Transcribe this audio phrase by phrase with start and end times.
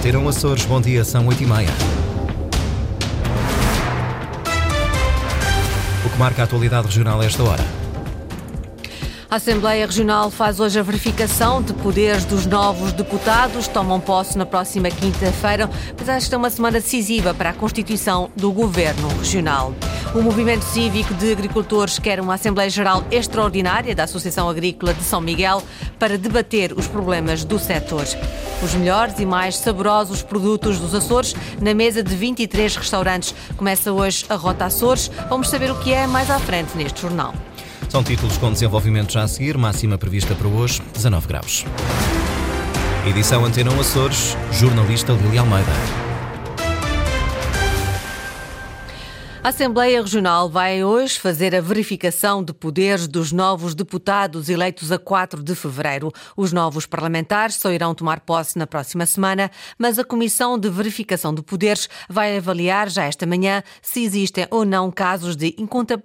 [0.00, 1.68] Antena Açores, bom dia, são 8 e meia.
[6.06, 7.62] O que marca a atualidade regional a esta hora?
[9.30, 13.68] A Assembleia Regional faz hoje a verificação de poderes dos novos deputados.
[13.68, 15.68] Tomam posse na próxima quinta-feira,
[15.98, 19.74] mas esta é uma semana decisiva para a constituição do Governo Regional.
[20.14, 25.20] O Movimento Cívico de Agricultores quer uma Assembleia Geral extraordinária da Associação Agrícola de São
[25.20, 25.62] Miguel
[25.98, 28.06] para debater os problemas do setor.
[28.62, 33.34] Os melhores e mais saborosos produtos dos Açores na mesa de 23 restaurantes.
[33.56, 35.10] Começa hoje a Rota Açores.
[35.30, 37.34] Vamos saber o que é mais à frente neste jornal.
[37.88, 41.64] São títulos com desenvolvimento já a seguir, máxima prevista para hoje, 19 graus.
[43.06, 46.09] Edição Antena Açores, jornalista Lili Almeida.
[49.42, 54.98] A Assembleia Regional vai hoje fazer a verificação de poderes dos novos deputados eleitos a
[54.98, 56.12] 4 de fevereiro.
[56.36, 61.34] Os novos parlamentares só irão tomar posse na próxima semana, mas a Comissão de Verificação
[61.34, 65.56] de Poderes vai avaliar já esta manhã se existem ou não casos de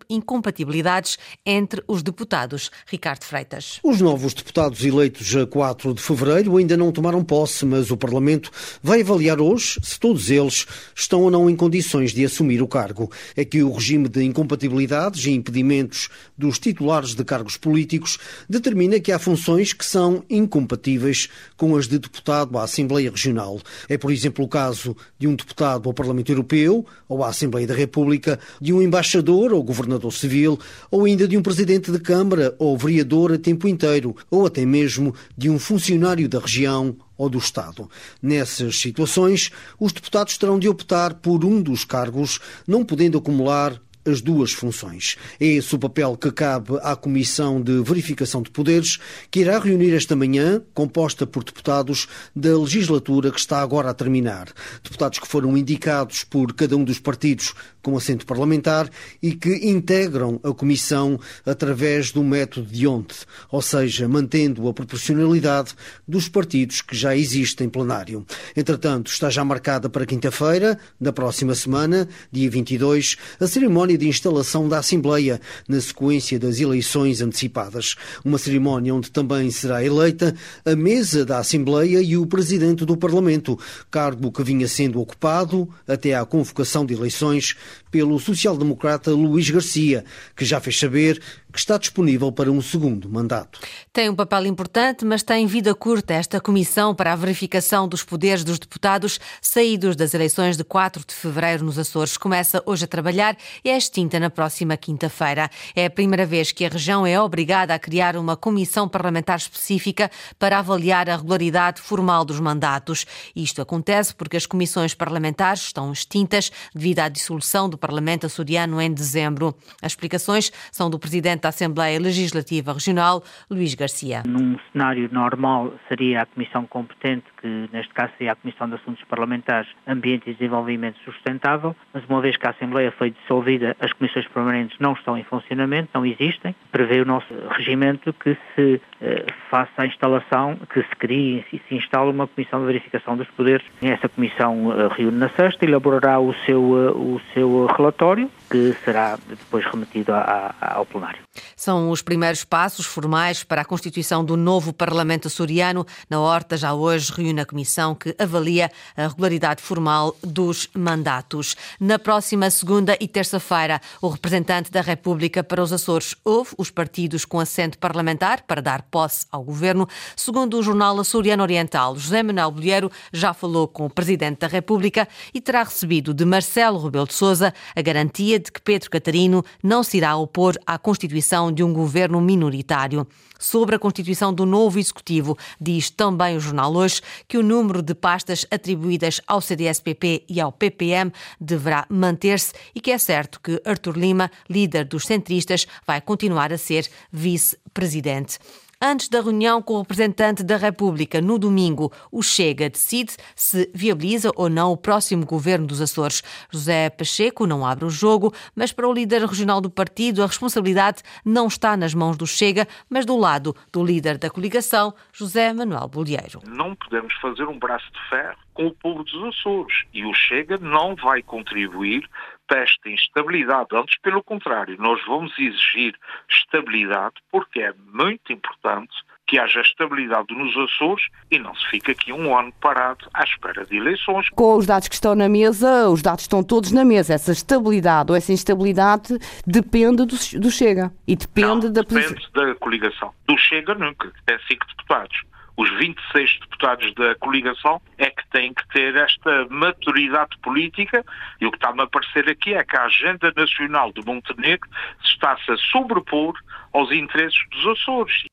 [0.10, 2.72] incompatibilidades entre os deputados.
[2.88, 3.82] Ricardo Freitas.
[3.84, 8.50] Os novos deputados eleitos a 4 de fevereiro ainda não tomaram posse, mas o Parlamento
[8.82, 10.66] vai avaliar hoje se todos eles
[10.96, 15.26] estão ou não em condições de assumir o cargo é que o regime de incompatibilidades
[15.26, 18.18] e impedimentos dos titulares de cargos políticos
[18.50, 23.60] determina que há funções que são incompatíveis com as de deputado à Assembleia Regional.
[23.88, 27.74] É, por exemplo, o caso de um deputado ao Parlamento Europeu ou à Assembleia da
[27.74, 30.60] República, de um embaixador ou governador civil,
[30.90, 35.14] ou ainda de um presidente de Câmara ou vereador a tempo inteiro, ou até mesmo
[35.38, 37.90] de um funcionário da região ou do Estado.
[38.22, 44.22] Nessas situações, os deputados terão de optar por um dos cargos, não podendo acumular as
[44.22, 45.18] duas funções.
[45.40, 49.00] É esse o papel que cabe à Comissão de Verificação de Poderes,
[49.32, 54.48] que irá reunir esta manhã, composta por deputados da legislatura que está agora a terminar.
[54.84, 58.90] Deputados que foram indicados por cada um dos partidos com assento parlamentar
[59.22, 63.16] e que integram a Comissão através do método de onde,
[63.52, 65.74] ou seja, mantendo a proporcionalidade
[66.08, 68.26] dos partidos que já existem em plenário.
[68.56, 74.08] Entretanto, está já marcada para quinta-feira, da próxima semana, dia 22, a cerimónia cerimónia de
[74.08, 77.96] instalação da Assembleia, na sequência das eleições antecipadas.
[78.24, 80.36] Uma cerimónia onde também será eleita
[80.66, 83.58] a mesa da Assembleia e o Presidente do Parlamento,
[83.90, 87.56] cargo que vinha sendo ocupado até à convocação de eleições
[87.90, 90.04] pelo social-democrata Luís Garcia,
[90.36, 91.22] que já fez saber
[91.56, 93.62] que está disponível para um segundo mandato.
[93.94, 98.44] Tem um papel importante, mas tem vida curta esta comissão para a verificação dos poderes
[98.44, 102.18] dos deputados saídos das eleições de 4 de fevereiro nos Açores.
[102.18, 105.50] Começa hoje a trabalhar e é extinta na próxima quinta-feira.
[105.74, 110.12] É a primeira vez que a região é obrigada a criar uma comissão parlamentar específica
[110.38, 113.06] para avaliar a regularidade formal dos mandatos.
[113.34, 118.94] Isto acontece porque as comissões parlamentares estão extintas devido à dissolução do Parlamento açoriano em
[118.94, 119.56] dezembro.
[119.82, 124.24] As explicações são do presidente da Assembleia Legislativa Regional, Luís Garcia.
[124.26, 129.04] Num cenário normal, seria a comissão competente, que neste caso seria a Comissão de Assuntos
[129.04, 134.28] Parlamentares, Ambiente e Desenvolvimento Sustentável, mas uma vez que a Assembleia foi dissolvida, as comissões
[134.28, 136.56] permanentes não estão em funcionamento, não existem.
[136.72, 141.76] Prevê o nosso regimento que se eh, faça a instalação, que se crie e se
[141.76, 143.66] instale uma comissão de verificação dos poderes.
[143.82, 149.18] Essa comissão eh, reúne na sexta, elaborará o seu, eh, o seu relatório, que será
[149.28, 151.20] depois remetido a, a, ao plenário.
[151.56, 155.86] São os primeiros passos formais para a constituição do novo Parlamento açoriano.
[156.10, 161.56] Na Horta, já hoje, reúne a comissão que avalia a regularidade formal dos mandatos.
[161.80, 167.26] Na próxima segunda e terça-feira, o representante da República para os Açores ouve os partidos
[167.26, 169.90] com assento parlamentar para dar posse ao governo.
[170.16, 175.06] Segundo o jornal Açoriano Oriental, José Manuel Bolheiro já falou com o presidente da República
[175.34, 179.84] e terá recebido de Marcelo Rebelo de Sousa a garantia de que Pedro Catarino não
[179.84, 183.06] se irá opor à constituição de um governo minoritário.
[183.38, 187.94] Sobre a constituição do novo executivo, diz também o jornal hoje que o número de
[187.94, 193.98] pastas atribuídas ao CDS-PP e ao PPM deverá manter-se e que é certo que Artur
[193.98, 198.40] Lima, líder dos centristas, vai continuar a ser vice-presidente.
[198.88, 204.30] Antes da reunião com o representante da República no domingo, o Chega decide se viabiliza
[204.36, 206.22] ou não o próximo governo dos Açores.
[206.52, 211.02] José Pacheco não abre o jogo, mas para o líder regional do partido, a responsabilidade
[211.26, 215.88] não está nas mãos do Chega, mas do lado do líder da coligação, José Manuel
[215.88, 216.42] Bolieiro.
[216.46, 220.60] Não podemos fazer um braço de ferro com o povo dos Açores e o Chega
[220.60, 222.08] não vai contribuir
[222.48, 223.70] para esta instabilidade.
[223.74, 225.96] Antes, pelo contrário, nós vamos exigir
[226.30, 228.94] estabilidade porque é muito importante
[229.28, 233.66] que haja estabilidade nos Açores e não se fica aqui um ano parado à espera
[233.66, 234.30] de eleições.
[234.30, 237.14] Com os dados que estão na mesa, os dados estão todos na mesa.
[237.16, 242.54] Essa estabilidade ou essa instabilidade depende do, do Chega e depende não, da depende da
[242.56, 243.14] coligação.
[243.28, 245.24] Do Chega nunca, tem cinco deputados
[245.58, 251.04] os 26 deputados da coligação é que têm que ter esta maturidade política
[251.40, 254.70] e o que está-me a parecer aqui é que a agenda nacional de Montenegro
[255.04, 256.34] está-se a sobrepor
[256.74, 258.26] aos interesses dos Açores.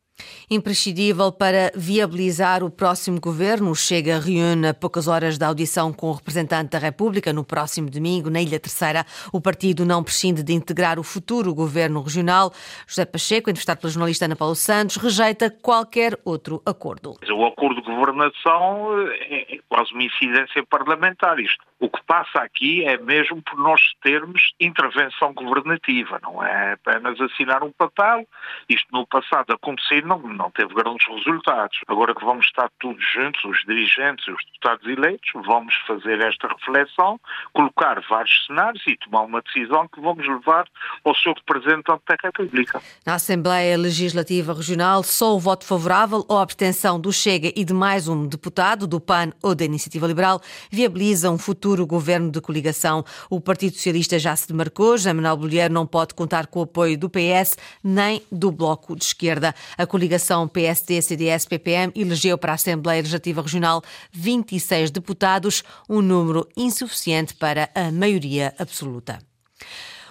[0.51, 6.13] Imprescindível para viabilizar o próximo governo, Chega reúne a poucas horas da audição com o
[6.13, 9.05] representante da República no próximo domingo, na Ilha Terceira.
[9.33, 12.53] O partido não prescinde de integrar o futuro governo regional.
[12.87, 17.15] José Pacheco, entrevistado pela jornalista Ana Paulo Santos, rejeita qualquer outro acordo.
[17.31, 21.39] O acordo de governação é, é quase uma incidência parlamentar.
[21.41, 21.65] Isto.
[21.81, 27.65] O que passa aqui é mesmo por nós termos intervenção governativa, não é apenas assinar
[27.65, 28.25] um papel.
[28.69, 31.79] Isto no passado aconteceu não, não teve grandes resultados.
[31.89, 37.19] Agora que vamos estar todos juntos, os dirigentes os deputados eleitos, vamos fazer esta reflexão,
[37.53, 40.67] colocar vários cenários e tomar uma decisão que vamos levar
[41.05, 42.83] ao seu representante da República.
[43.05, 48.09] Na Assembleia Legislativa Regional, só o voto favorável ou abstenção do Chega e de mais
[48.09, 53.05] um deputado do PAN ou da Iniciativa Liberal viabiliza um futuro governo de coligação.
[53.31, 56.97] O Partido Socialista já se demarcou, José Manuel Bolheiro não pode contar com o apoio
[56.99, 59.55] do PS nem do Bloco de Esquerda.
[59.77, 67.71] A coligação PSD-CDS-PPM elegeu para a Assembleia Legislativa Regional 26 deputados, um número insuficiente para
[67.73, 69.21] a maioria absoluta.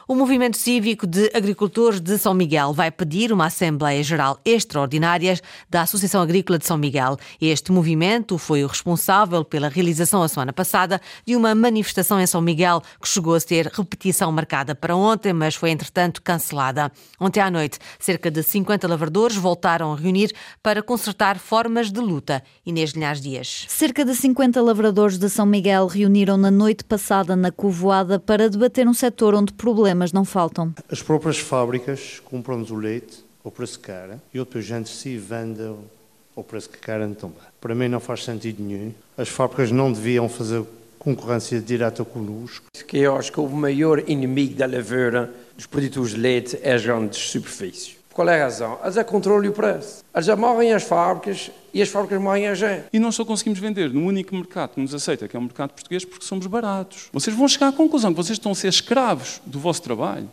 [0.07, 5.39] O Movimento Cívico de Agricultores de São Miguel vai pedir uma Assembleia Geral Extraordinária
[5.69, 7.17] da Associação Agrícola de São Miguel.
[7.39, 12.41] Este movimento foi o responsável pela realização a semana passada de uma manifestação em São
[12.41, 16.91] Miguel que chegou a ter repetição marcada para ontem, mas foi entretanto cancelada.
[17.19, 20.33] Ontem à noite, cerca de 50 lavradores voltaram a reunir
[20.63, 22.43] para consertar formas de luta.
[22.65, 23.65] Inês Linhares Dias.
[23.69, 28.87] Cerca de 50 lavradores de São Miguel reuniram na noite passada na Covoada para debater
[28.87, 30.73] um setor onde problemas problemas não faltam.
[30.89, 35.61] As próprias fábricas compram-nos o leite ao preço que querem e depois gente se vende
[36.35, 37.37] ao preço que querem também.
[37.59, 38.93] Para mim não faz sentido nenhum.
[39.17, 40.63] As fábricas não deviam fazer
[40.97, 42.67] concorrência direta connosco.
[42.87, 46.83] Que eu acho que o maior inimigo da lavoura dos produtores de leite é as
[46.83, 47.97] grandes superfícies.
[48.13, 48.77] Qual é a razão?
[48.83, 50.03] Eles é controle o preço.
[50.13, 52.85] Eles já morrem as fábricas e as fábricas morrem a gente.
[52.91, 55.71] E nós só conseguimos vender no único mercado que nos aceita, que é o mercado
[55.71, 57.09] português, porque somos baratos.
[57.13, 60.29] Vocês vão chegar à conclusão que vocês estão a ser escravos do vosso trabalho.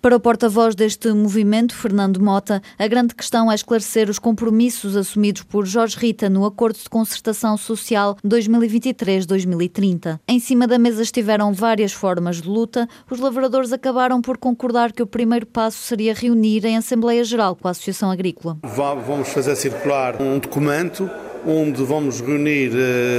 [0.00, 5.42] Para o porta-voz deste movimento, Fernando Mota, a grande questão é esclarecer os compromissos assumidos
[5.42, 10.20] por Jorge Rita no Acordo de Concertação Social 2023-2030.
[10.28, 12.88] Em cima da mesa estiveram várias formas de luta.
[13.10, 17.66] Os lavradores acabaram por concordar que o primeiro passo seria reunir em Assembleia Geral com
[17.66, 18.58] a Associação Agrícola.
[18.62, 21.10] Vamos fazer circular um documento
[21.46, 22.72] onde vamos reunir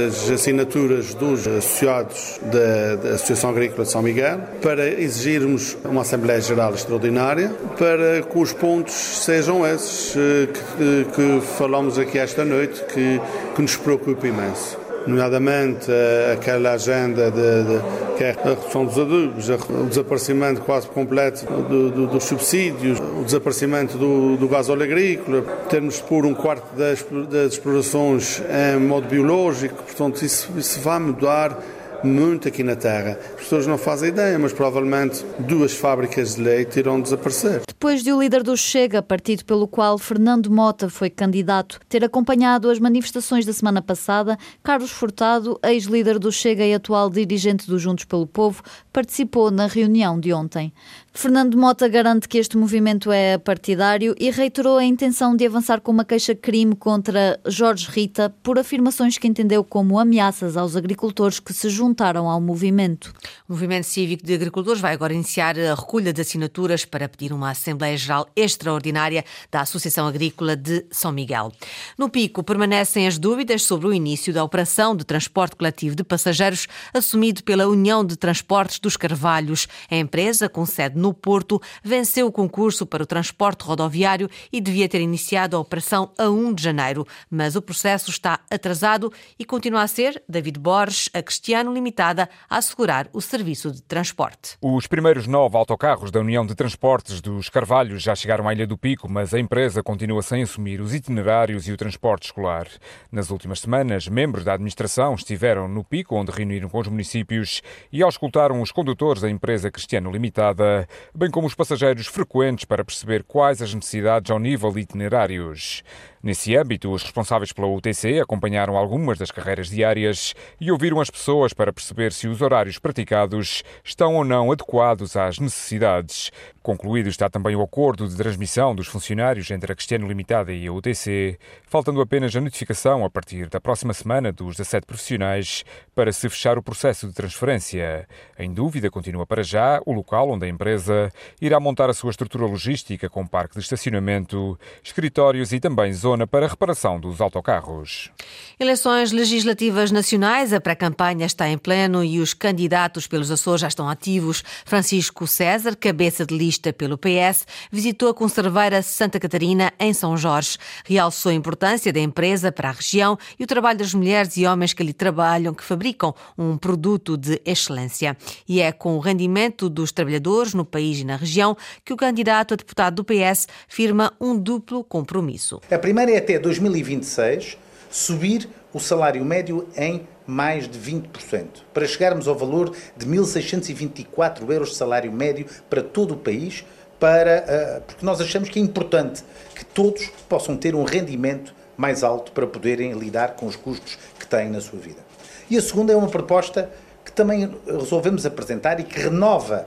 [0.06, 6.40] as assinaturas dos associados da, da, Associação Agrícola de São Miguel para exigirmos uma Assembleia
[6.40, 12.84] Geral Extraordinária para que os pontos sejam esses eh, que, que falamos aqui esta noite,
[12.92, 13.20] que,
[13.54, 18.98] que nos preocupa imenso nomeadamente eh, aquela agenda de, de, que é a redução dos
[18.98, 24.82] adubos, o desaparecimento quase completo do, do, dos subsídios, o desaparecimento do, do gás óleo
[24.82, 28.42] agrícola, termos de pôr um quarto das, das explorações
[28.76, 31.58] em modo biológico, portanto isso, isso vai mudar
[32.04, 33.18] muito aqui na Terra.
[33.34, 37.62] As pessoas não fazem ideia, mas provavelmente duas fábricas de leite irão desaparecer.
[37.68, 42.68] Depois de o líder do Chega, partido pelo qual Fernando Mota foi candidato, ter acompanhado
[42.70, 48.04] as manifestações da semana passada, Carlos Furtado, ex-líder do Chega e atual dirigente do Juntos
[48.04, 48.62] pelo Povo,
[48.92, 50.72] participou na reunião de ontem.
[51.18, 55.90] Fernando Mota garante que este movimento é partidário e reiterou a intenção de avançar com
[55.90, 61.70] uma queixa-crime contra Jorge Rita por afirmações que entendeu como ameaças aos agricultores que se
[61.70, 63.12] juntaram ao movimento.
[63.48, 67.50] O Movimento Cívico de Agricultores vai agora iniciar a recolha de assinaturas para pedir uma
[67.50, 71.50] Assembleia Geral Extraordinária da Associação Agrícola de São Miguel.
[71.98, 76.68] No Pico, permanecem as dúvidas sobre o início da operação de transporte coletivo de passageiros
[76.94, 79.66] assumido pela União de Transportes dos Carvalhos.
[79.90, 84.60] A empresa, com sede no no Porto, venceu o concurso para o transporte rodoviário e
[84.60, 89.44] devia ter iniciado a operação a 1 de janeiro, mas o processo está atrasado e
[89.44, 94.58] continua a ser David Borges, a Cristiano Limitada, a assegurar o serviço de transporte.
[94.60, 98.76] Os primeiros nove autocarros da União de Transportes dos Carvalhos já chegaram à Ilha do
[98.76, 102.68] Pico, mas a empresa continua sem assumir os itinerários e o transporte escolar.
[103.10, 108.02] Nas últimas semanas, membros da administração estiveram no Pico, onde reuniram com os municípios e
[108.02, 113.62] auscultaram os condutores da empresa Cristiano Limitada bem como os passageiros frequentes para perceber quais
[113.62, 115.82] as necessidades ao nível de itinerários.
[116.20, 121.52] Nesse âmbito, os responsáveis pela UTC acompanharam algumas das carreiras diárias e ouviram as pessoas
[121.52, 126.32] para perceber se os horários praticados estão ou não adequados às necessidades.
[126.60, 130.72] Concluído está também o acordo de transmissão dos funcionários entre a Cristiano Limitada e a
[130.72, 136.28] UTC, faltando apenas a notificação a partir da próxima semana dos 17 profissionais para se
[136.28, 138.08] fechar o processo de transferência.
[138.36, 142.44] Em dúvida continua para já o local onde a empresa irá montar a sua estrutura
[142.44, 148.10] logística com parque de estacionamento, escritórios e também zonas zona para reparação dos autocarros.
[148.58, 153.86] Eleições legislativas nacionais, a pré-campanha está em pleno e os candidatos pelos Açores já estão
[153.90, 154.42] ativos.
[154.64, 160.56] Francisco César, cabeça de lista pelo PS, visitou a conserveira Santa Catarina em São Jorge.
[160.82, 164.72] Realçou a importância da empresa para a região e o trabalho das mulheres e homens
[164.72, 168.16] que ali trabalham, que fabricam um produto de excelência.
[168.48, 172.54] E é com o rendimento dos trabalhadores no país e na região que o candidato
[172.54, 175.60] a deputado do PS firma um duplo compromisso.
[175.70, 177.58] A é até 2026
[177.90, 184.70] subir o salário médio em mais de 20%, para chegarmos ao valor de 1.624 euros
[184.70, 186.64] de salário médio para todo o país,
[187.00, 187.44] para,
[187.78, 189.24] uh, porque nós achamos que é importante
[189.54, 194.26] que todos possam ter um rendimento mais alto para poderem lidar com os custos que
[194.26, 195.00] têm na sua vida.
[195.48, 196.70] E a segunda é uma proposta
[197.04, 199.66] que também resolvemos apresentar e que renova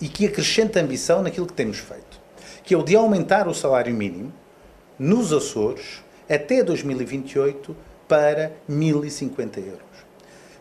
[0.00, 2.20] e que acrescenta ambição naquilo que temos feito,
[2.64, 4.32] que é o de aumentar o salário mínimo
[5.00, 7.74] nos Açores até 2028
[8.06, 9.80] para 1.050 euros.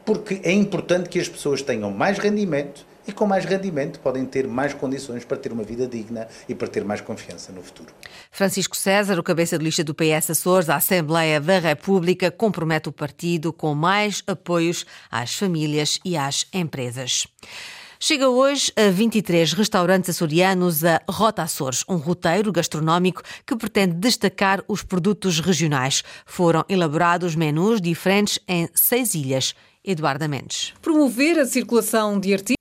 [0.06, 4.48] Porque é importante que as pessoas tenham mais rendimento e com mais rendimento podem ter
[4.48, 7.94] mais condições para ter uma vida digna e para ter mais confiança no futuro.
[8.32, 12.94] Francisco César, o cabeça de lista do PS Açores, a Assembleia da República, compromete o
[12.94, 17.28] partido com mais apoios às famílias e às empresas.
[18.02, 24.64] Chega hoje a 23 restaurantes açorianos a Rota Açores, um roteiro gastronómico que pretende destacar
[24.70, 26.02] os produtos regionais.
[26.26, 29.54] Foram elaborados menus diferentes em seis ilhas.
[29.84, 30.74] Eduardo Mendes.
[30.82, 32.59] Promover a circulação de artigos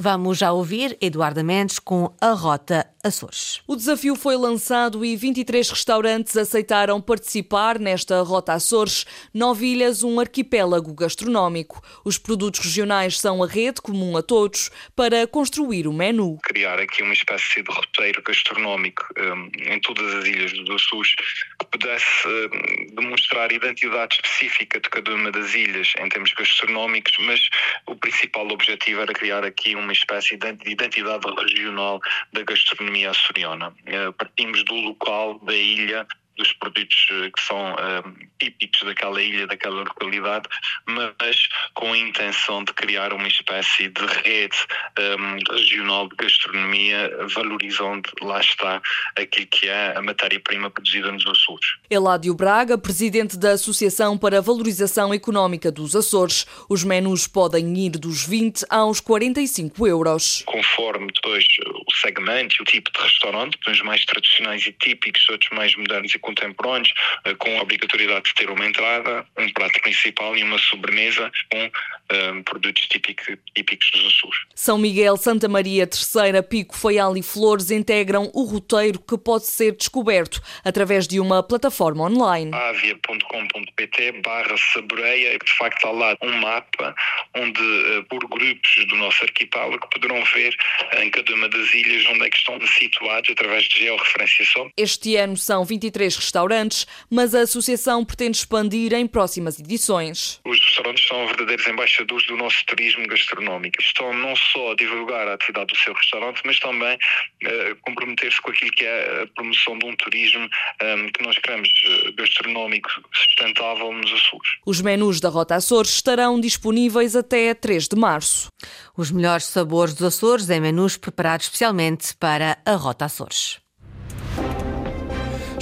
[0.00, 3.60] Vamos já ouvir Eduardo Mendes com a Rota Açores.
[3.66, 10.20] O desafio foi lançado e 23 restaurantes aceitaram participar nesta Rota Açores, nove ilhas, um
[10.20, 11.82] arquipélago gastronómico.
[12.04, 16.38] Os produtos regionais são a rede comum a todos para construir o menu.
[16.44, 21.66] Criar aqui uma espécie de roteiro gastronómico um, em todas as ilhas do Açores que
[21.72, 27.40] pudesse um, demonstrar a identidade específica de cada uma das ilhas em termos gastronómicos, mas
[27.86, 31.98] o principal objetivo era criar aqui uma uma espécie de identidade regional
[32.32, 33.72] da gastronomia açoriana.
[33.86, 36.06] Eh, partimos do local da ilha
[36.38, 40.48] dos produtos eh, que são uh, típicos daquela ilha, daquela localidade,
[40.86, 44.56] mas com a intenção de criar uma espécie de rede
[44.98, 48.80] um, regional de gastronomia, valorizando, lá está,
[49.16, 51.66] aquilo que é a matéria-prima produzida nos Açores.
[51.90, 56.46] Eládio Braga, presidente da Associação para a Valorização Económica dos Açores.
[56.68, 60.42] Os menus podem ir dos 20 aos 45 euros.
[60.46, 61.44] Conforme depois
[61.86, 66.14] o segmento e o tipo de restaurante, uns mais tradicionais e típicos, outros mais modernos
[66.14, 66.92] e contemporâneos,
[67.24, 71.70] eh, com a obrigatoriedade de ter uma entrada, um prato principal e uma sobremesa com
[72.12, 74.38] um, eh, produtos típicos, típicos dos Açores.
[74.54, 79.76] São Miguel, Santa Maria, Terceira, Pico, Faial e Flores integram o roteiro que pode ser
[79.76, 82.54] descoberto através de uma plataforma online.
[82.54, 86.94] avia.com.pt barra saboreia, de facto há lá um mapa
[87.36, 90.56] onde eh, por grupos do nosso arquipélago poderão ver
[91.00, 94.70] em cada uma das ilhas onde é que estão situados através de georreferenciação.
[94.76, 100.40] Este ano são 23 restaurantes, mas a associação pretende expandir em próximas edições.
[100.44, 103.80] Os restaurantes são verdadeiros embaixadores do nosso turismo gastronómico.
[103.80, 108.50] Estão não só a divulgar a atividade do seu restaurante, mas também uh, comprometer-se com
[108.50, 112.90] aquilo que é a promoção de um turismo um, ehm, que nós queremos uh, gastronómico
[113.12, 114.50] sustentável nos Açores.
[114.66, 118.48] Os menus da Rota Açores estarão disponíveis até 3 de março.
[118.96, 123.67] Os melhores sabores dos Açores em menus preparados especialmente para a Rota Açores.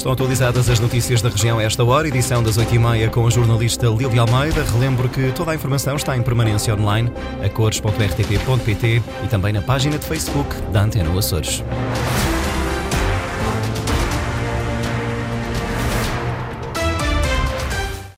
[0.06, 3.88] Estão atualizadas as notícias da região a esta hora, edição das 8h30 com a jornalista
[3.88, 4.62] Lili Almeida.
[4.62, 7.10] Relembro que toda a informação está em permanência online
[7.44, 11.60] a cores.rtp.pt e também na página de Facebook da Antena Açores.